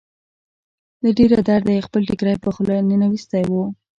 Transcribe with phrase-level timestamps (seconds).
[1.03, 3.53] له ډېره درده يې خپل ټيکری په خوله ننوېستی و.